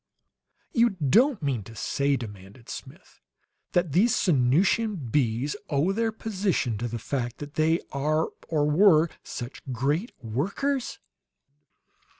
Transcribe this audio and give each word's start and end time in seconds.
"You 0.73 0.89
don't 0.97 1.43
mean 1.43 1.61
to 1.61 1.75
say," 1.75 2.17
demanded 2.17 2.69
Smith, 2.69 3.19
"that 3.73 3.91
these 3.91 4.15
Sanusian 4.15 4.95
bees 4.95 5.55
owe 5.69 5.91
their 5.91 6.11
position 6.11 6.75
to 6.79 6.87
the 6.87 6.97
fact 6.97 7.37
that 7.37 7.53
they 7.53 7.81
are, 7.91 8.29
or 8.47 8.65
were, 8.67 9.09
such 9.23 9.61
great 9.73 10.11
workers?" 10.19 10.97